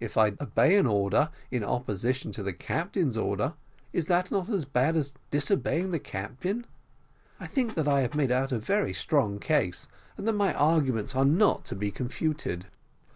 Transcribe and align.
If 0.00 0.16
I 0.18 0.32
obey 0.40 0.76
an 0.76 0.86
order 0.88 1.30
in 1.52 1.62
opposition 1.62 2.32
to 2.32 2.42
the 2.42 2.52
captain's 2.52 3.16
order, 3.16 3.54
is 3.92 4.08
not 4.08 4.28
that 4.30 4.48
as 4.48 4.64
bad 4.64 4.96
as 4.96 5.14
disobeying 5.30 5.92
the 5.92 6.00
captain? 6.00 6.66
I 7.38 7.46
think 7.46 7.74
that 7.74 7.86
I 7.86 8.00
have 8.00 8.16
made 8.16 8.32
out 8.32 8.50
a 8.50 8.58
very 8.58 8.92
strong 8.92 9.38
case, 9.38 9.86
and 10.16 10.26
my 10.36 10.52
arguments 10.52 11.14
are 11.14 11.24
not 11.24 11.64
to 11.66 11.76
be 11.76 11.92
confuted." 11.92 12.66